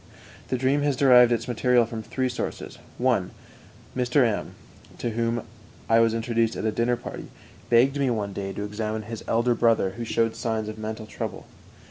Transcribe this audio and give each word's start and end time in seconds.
The 0.47 0.57
dream 0.57 0.81
has 0.81 0.95
derived 0.95 1.31
its 1.31 1.47
material 1.47 1.85
from 1.85 2.01
three 2.01 2.27
sources: 2.27 2.79
1. 2.97 3.29
Mr. 3.95 4.25
M, 4.25 4.55
to 4.97 5.11
whom 5.11 5.43
I 5.87 5.99
was 5.99 6.15
introduced 6.15 6.55
at 6.55 6.65
a 6.65 6.71
dinner 6.71 6.97
party, 6.97 7.27
begged 7.69 7.99
me 7.99 8.09
one 8.09 8.33
day 8.33 8.51
to 8.51 8.63
examine 8.63 9.03
his 9.03 9.23
elder 9.27 9.53
brother, 9.53 9.91
who 9.91 10.03
showed 10.03 10.35
signs 10.35 10.69
of 10.69 10.79
mental 10.79 11.05
trouble. 11.05 11.45